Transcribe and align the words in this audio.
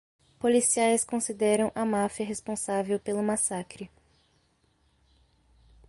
Policiais 0.39 1.03
consideram 1.05 1.71
a 1.75 1.85
máfia 1.85 2.25
responsável 2.25 2.99
pelo 2.99 3.21
massacre. 3.21 3.87